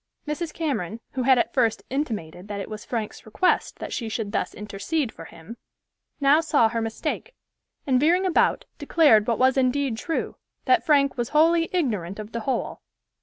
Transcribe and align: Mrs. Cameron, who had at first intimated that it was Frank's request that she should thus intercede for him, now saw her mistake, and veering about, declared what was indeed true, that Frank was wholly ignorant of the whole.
Mrs. 0.27 0.51
Cameron, 0.51 0.99
who 1.11 1.21
had 1.21 1.37
at 1.37 1.53
first 1.53 1.83
intimated 1.91 2.47
that 2.47 2.59
it 2.59 2.71
was 2.71 2.83
Frank's 2.83 3.23
request 3.23 3.77
that 3.77 3.93
she 3.93 4.09
should 4.09 4.31
thus 4.31 4.55
intercede 4.55 5.11
for 5.11 5.25
him, 5.25 5.57
now 6.19 6.39
saw 6.39 6.69
her 6.69 6.81
mistake, 6.81 7.35
and 7.85 7.99
veering 7.99 8.25
about, 8.25 8.65
declared 8.79 9.27
what 9.27 9.37
was 9.37 9.57
indeed 9.57 9.97
true, 9.99 10.37
that 10.65 10.83
Frank 10.83 11.17
was 11.19 11.29
wholly 11.29 11.69
ignorant 11.71 12.17
of 12.17 12.31
the 12.31 12.39
whole. 12.39 12.81